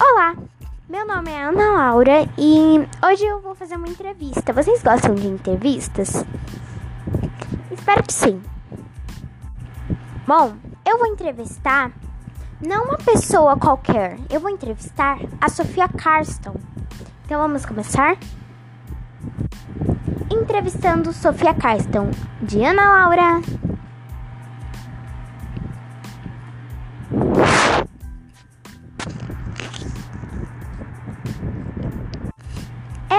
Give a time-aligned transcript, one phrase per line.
[0.00, 0.36] Olá,
[0.88, 4.52] meu nome é Ana Laura e hoje eu vou fazer uma entrevista.
[4.52, 6.24] Vocês gostam de entrevistas?
[7.72, 8.40] Espero que sim.
[10.24, 10.54] Bom,
[10.86, 11.90] eu vou entrevistar
[12.64, 16.54] não uma pessoa qualquer, eu vou entrevistar a Sofia Carston.
[17.24, 18.16] Então vamos começar?
[20.30, 23.67] Entrevistando Sofia Carston, de Ana Laura.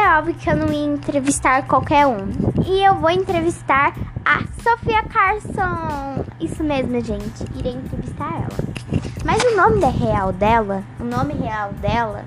[0.09, 2.29] É óbvio que eu não ia entrevistar qualquer um.
[2.65, 3.95] E eu vou entrevistar
[4.25, 6.25] a Sofia Carson.
[6.39, 7.45] Isso mesmo, gente.
[7.55, 8.57] Irei entrevistar ela.
[9.23, 12.25] Mas o nome real dela, o nome real dela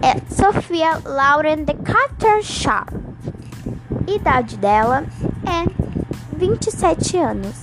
[0.00, 2.86] é Sofia Lauren de Carter Shaw.
[4.06, 5.04] Idade dela
[5.44, 5.66] é
[6.34, 7.62] 27 anos.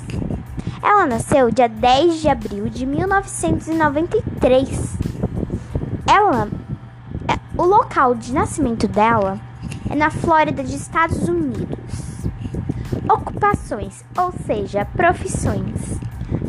[0.84, 4.96] Ela nasceu dia 10 de abril de 1993.
[6.08, 6.48] Ela
[7.58, 9.55] o local de nascimento dela é
[9.96, 12.28] na Flórida dos Estados Unidos.
[13.10, 16.00] Ocupações, ou seja, profissões: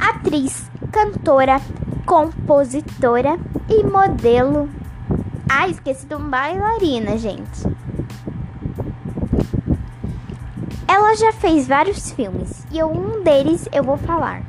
[0.01, 1.61] atriz, cantora,
[2.05, 3.39] compositora
[3.69, 4.69] e modelo.
[5.49, 7.63] Ah, esqueci de uma bailarina, gente.
[10.89, 14.43] Ela já fez vários filmes e um deles eu vou falar,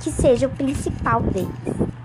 [0.00, 1.97] que seja o principal deles.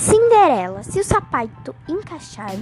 [0.00, 2.52] Cinderela, se o sapato encaixar.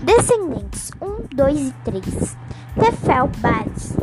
[0.00, 2.36] Descendentes 1, 2 e 3.
[2.78, 3.96] Tefel Bates.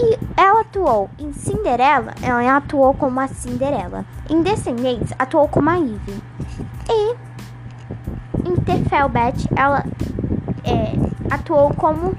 [0.00, 4.04] E ela atuou em Cinderela, ela atuou como a Cinderela.
[4.28, 6.22] Em Descendentes, atuou como a Eve.
[6.90, 7.14] E
[8.44, 9.84] em Tefelbet, ela
[10.64, 10.92] é,
[11.32, 12.16] atuou como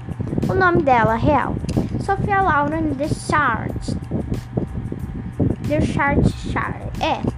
[0.48, 1.54] o nome dela real.
[2.00, 3.70] Sofia Lauren de Chart.
[5.60, 6.88] De Chart Chart.
[7.02, 7.37] É.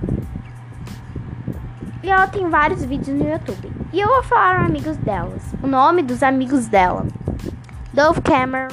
[2.02, 3.70] E ela tem vários vídeos no YouTube.
[3.92, 5.42] E eu vou falar amigos delas.
[5.62, 7.06] O nome dos amigos dela.
[7.92, 8.68] Dove Cameron.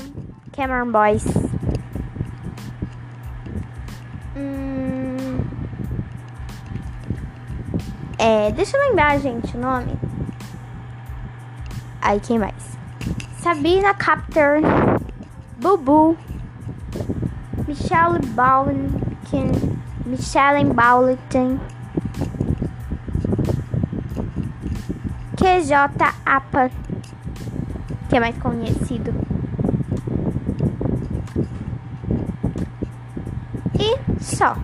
[0.54, 1.26] Cameron Boys.
[4.36, 5.44] Hum...
[8.18, 9.94] É, deixa eu lembrar, gente, o nome.
[12.02, 12.78] Aí, quem mais?
[13.40, 14.62] Sabrina Capter.
[15.60, 16.18] Bubu.
[17.68, 19.78] Michelle Bowlington.
[20.06, 21.60] Michelle Bowlington.
[25.48, 25.74] QJ
[26.26, 26.70] APA,
[28.10, 29.14] que é mais conhecido.
[33.80, 34.58] E só.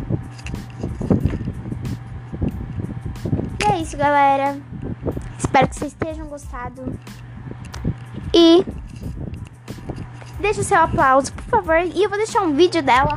[3.62, 4.60] E é isso, galera.
[5.40, 7.00] Espero que vocês tenham gostado.
[8.34, 8.66] E
[10.42, 11.78] deixa o seu aplauso, por favor.
[11.78, 13.16] E eu vou deixar um vídeo dela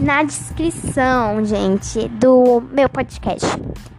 [0.00, 3.46] na descrição, gente, do meu podcast.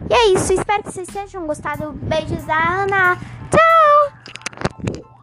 [0.08, 1.92] E é isso, espero que vocês tenham gostado.
[1.92, 3.18] Beijos da Ana.
[3.50, 5.19] Tchau!